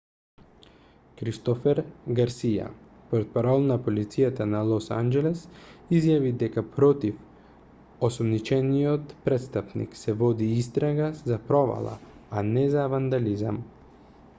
[1.17, 1.79] кристофер
[2.19, 2.69] гарсија
[3.11, 5.43] портпарол на полицијата на лос анџелес
[5.99, 7.21] изјави дека против
[8.09, 11.97] осомничениот престапник се води истрага за провала
[12.41, 13.65] а не за вандализам